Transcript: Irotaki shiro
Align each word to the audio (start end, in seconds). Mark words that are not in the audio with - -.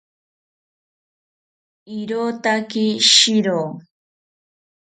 Irotaki 1.97 2.83
shiro 3.11 3.59